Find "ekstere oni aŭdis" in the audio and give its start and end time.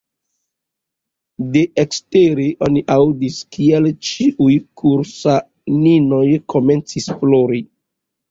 1.81-3.37